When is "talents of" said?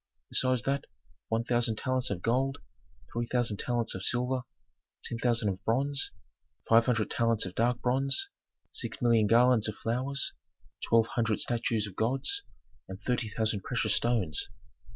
1.77-2.23, 3.57-4.03, 7.11-7.53